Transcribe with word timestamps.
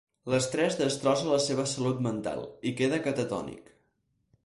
L'estrès 0.33 0.77
destrossa 0.79 1.27
la 1.33 1.37
seva 1.49 1.67
salut 1.73 2.01
mental, 2.09 2.43
i 2.71 2.75
queda 2.83 3.03
catatònic. 3.11 3.75